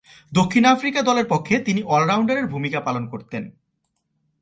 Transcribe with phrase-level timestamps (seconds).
[0.31, 3.43] দক্ষিণ আফ্রিকা দলের পক্ষে তিনি অল-রাউন্ডারের ভূমিকা পালন করতেন।